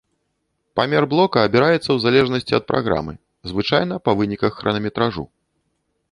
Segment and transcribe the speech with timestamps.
[0.77, 3.13] Памер блока абіраецца ў залежнасці ад праграмы,
[3.51, 5.23] звычайна па выніках хронаметражу.